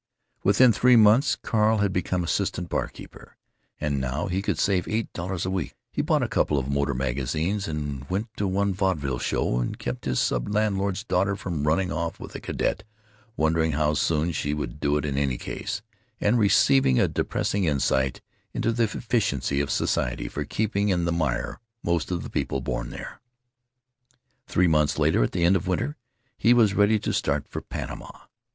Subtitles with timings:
[0.43, 3.37] Within three months Carl had become assistant bar keeper,
[3.79, 5.75] and now he could save eight dollars a week.
[5.91, 10.05] He bought a couple of motor magazines and went to one vaudeville show and kept
[10.05, 12.81] his sub landlord's daughter from running off with a cadet,
[13.37, 15.83] wondering how soon she would do it in any case,
[16.19, 18.21] and receiving a depressing insight
[18.55, 22.89] into the efficiency of society for keeping in the mire most of the people born
[22.89, 23.21] there.
[24.47, 25.95] Three months later, at the end of winter,
[26.39, 28.09] he was ready to start for Panama.